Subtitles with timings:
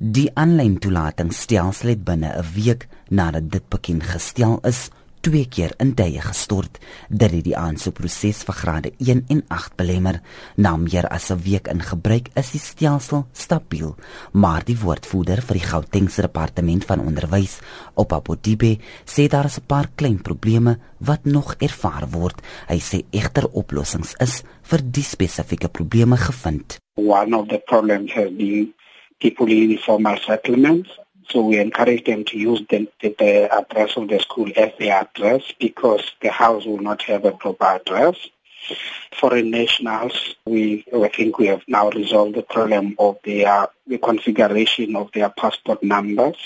[0.00, 4.88] Die aanlyn toelatingsstelsel het binne 'n week nadat dit bekend gestel is,
[5.20, 6.78] twee keer in tye gestort.
[7.10, 10.22] Dit het die aansoekproses vir grade 1 en 8 belemmer.
[10.56, 13.94] Na meer as 'n week in gebruik is die stelsel stabiel,
[14.32, 17.60] maar die woordvoerder vir die Gautengse departement van onderwys,
[17.94, 22.40] Opapodibe, sê daar is 'n paar klein probleme wat nog ervaar word.
[22.68, 26.78] Hy sê egter oplossings is vir die spesifieke probleme gevind.
[26.96, 28.72] One of the problems has been
[29.20, 30.90] people in informal settlements
[31.30, 35.00] So we encourage them to use the, the, the, address of the school as their
[35.00, 38.16] address because the house will not have a proper address.
[39.12, 44.96] Foreign nationals, we I think we have now resolved the problem of their the configuration
[44.96, 46.36] of their passport numbers.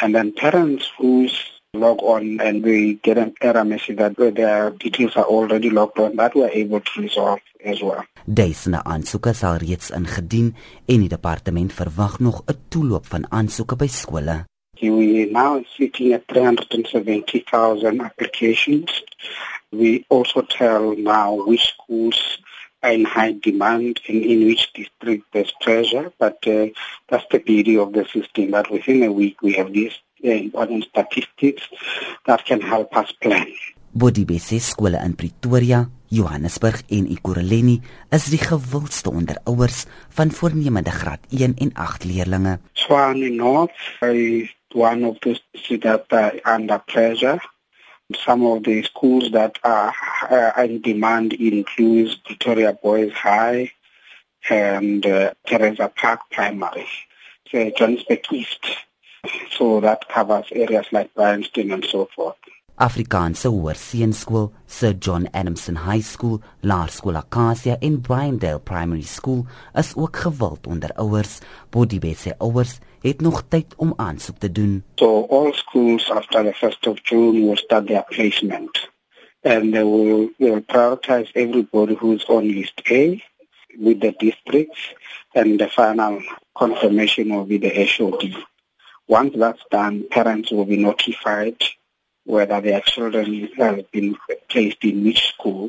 [0.00, 1.38] And then parents whose
[1.74, 6.14] log on and we get an error message that their details are already logged on
[6.16, 8.04] that we're able to resolve as well.
[8.26, 10.50] Duisende aansoeke sal reeds ingedien
[10.84, 14.44] en die departement verwag nog 'n toelop van aansoeke by skole.
[14.80, 19.04] We now sitting at 370,000 applications.
[19.70, 22.42] We also tell now which schools
[22.82, 26.66] are in high demand and in which district there's pressure, but uh,
[27.08, 31.68] that's the beauty of the system that within a week we have this important statistics
[32.26, 33.46] that can help us plan.
[33.94, 41.20] Bodibese skole in Pretoria, Johannesburg en Ekurhuleni is die gewildste onder ouers van voornemende graad
[41.28, 42.58] 1 en 8 leerders.
[42.72, 47.40] Swane North is one of the cities that are under pressure.
[48.12, 49.92] Some of the schools that are
[50.30, 53.72] uh, in demand include Pretoria Boys High
[54.48, 56.88] and uh, Teresa Park Primary.
[57.50, 58.64] So Johannesburg East
[59.58, 62.36] so that covers areas like Bryanston and so forth.
[62.78, 70.16] Afrikaanse Hoërseunskool, Sir John Adamson High School, Laerskool Acacia en Bryandale Primary School is ook
[70.16, 71.38] gewild onder ouers.
[71.70, 74.84] Bodibet se ouers het nog tyd om aansoek te doen.
[74.94, 78.90] So all schools after the 1st of June will start their placement
[79.42, 83.22] and they will, will prioritize everybody who's on list A
[83.78, 84.94] with the districts
[85.34, 86.22] and the final
[86.54, 88.44] confirmation will be the HOD.
[89.12, 91.60] Once that's done, parents will be notified
[92.24, 94.16] whether their children have been
[94.48, 95.68] placed in which school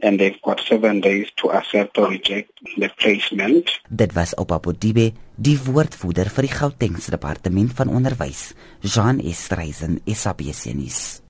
[0.00, 3.70] and they've got seven days to accept or reject the placement.
[3.88, 8.48] Dit was op Apodibe, die woordvoerder vir die Gautengse departement van onderwys,
[8.82, 11.22] Jean Estreisen, SABC nuus.